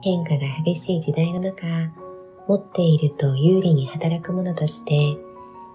[0.00, 1.66] 変化が激しい時代の中、
[2.46, 5.18] 持っていると有利に働くものとして、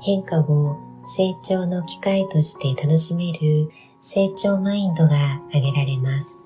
[0.00, 0.76] 変化を
[1.16, 6.38] 成長の機会として楽しめる成長マインドが挙げられます。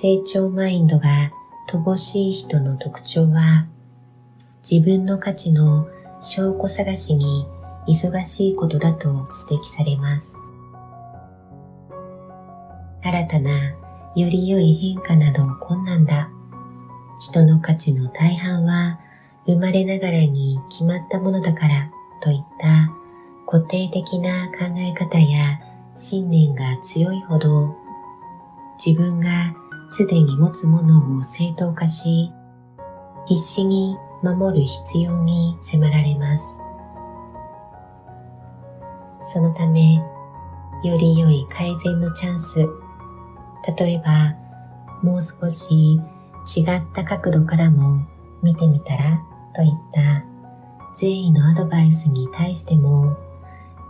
[0.00, 1.08] 成長マインドが
[1.68, 3.66] 乏しい人の特徴は、
[4.68, 5.88] 自分の価値の
[6.20, 7.46] 証拠探しに
[7.88, 9.08] 忙しいことだと
[9.48, 10.34] 指摘されます。
[13.02, 13.50] 新たな
[14.16, 16.30] より良い変化など困難だ。
[17.20, 18.98] 人の価値の大半は
[19.46, 22.90] 生まれながらに決まったものだからといった
[23.46, 25.60] 固定的な考え方や
[25.94, 27.76] 信念が強いほど
[28.84, 29.28] 自分が
[29.90, 32.32] すでに持つものを正当化し、
[33.26, 36.62] 必死に守る必要に迫られます。
[39.32, 42.66] そのため、より良い改善のチャンス、
[43.78, 44.36] 例えば、
[45.02, 46.00] もう少し
[46.56, 48.06] 違った角度からも
[48.42, 49.20] 見てみたら
[49.54, 50.24] といった
[50.96, 53.16] 善意のアドバイスに対しても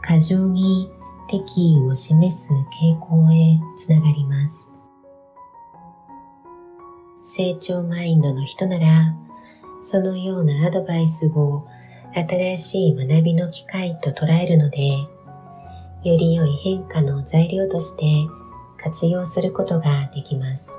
[0.03, 0.91] 過剰に
[1.29, 2.49] 敵意を示す
[2.81, 4.73] 傾向へつながります。
[7.23, 9.15] 成長マインドの人なら、
[9.83, 11.67] そのようなアドバイスを
[12.15, 15.07] 新しい学びの機会と捉えるので、よ
[16.05, 18.05] り良い変化の材料として
[18.87, 20.71] 活用することができます。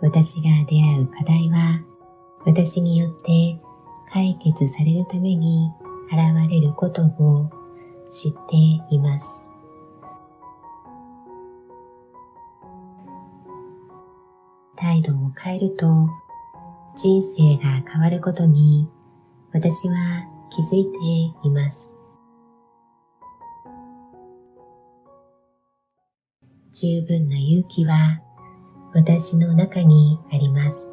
[0.00, 1.80] 私が出会う課題は、
[2.44, 3.60] 私によって
[4.12, 5.70] 解決されるために
[6.10, 7.48] 現れることを
[8.10, 8.56] 知って
[8.92, 9.50] います。
[14.74, 15.86] 態度を変えると
[16.96, 18.88] 人生が変わることに
[19.56, 19.96] 私は
[20.50, 21.96] 気づいています。
[26.70, 28.20] 十分な勇気は
[28.92, 30.88] 私の中にあります。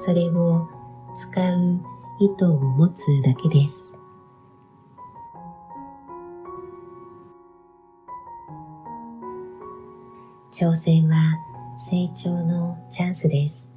[0.00, 0.68] それを
[1.16, 1.80] 使う
[2.20, 3.98] 意図を持つだけです。
[10.52, 11.38] 挑戦は
[11.78, 13.69] 成長のチャンスです。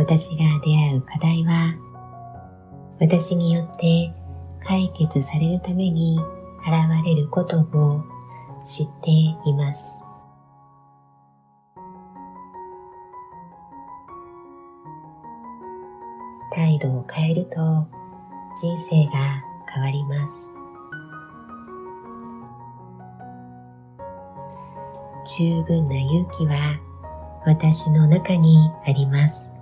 [0.00, 1.74] 私が出会う課題は
[3.00, 4.10] 私によって
[4.66, 6.18] 解決されるために
[6.66, 8.02] 現れることを
[8.64, 10.02] 知っています。
[16.50, 17.86] 態度を変えると
[18.58, 20.50] 人生が変わります。
[25.36, 26.80] 十分な勇気は
[27.44, 29.59] 私の中にあります。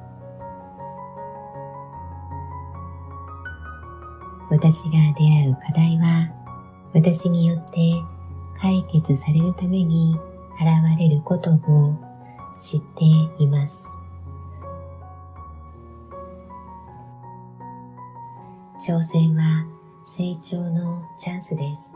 [4.50, 6.30] 私が出会う課題は
[6.94, 7.92] 私によって
[8.60, 10.16] 解決されるために
[10.54, 11.96] 現れることを
[12.58, 13.04] 知って
[13.42, 13.86] います。
[18.86, 19.66] 挑戦は
[20.02, 21.94] 成長のチャンスです。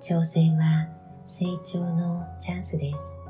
[0.00, 0.88] 挑戦は
[1.24, 3.23] 成長のチャンスです。